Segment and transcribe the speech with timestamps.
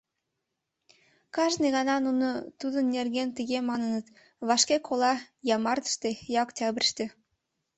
[1.35, 4.05] Кажне гана нуно тудын нерген тыге маныныт:
[4.47, 5.13] вашке кола,
[5.53, 7.05] я мартыште, я октябрьыште.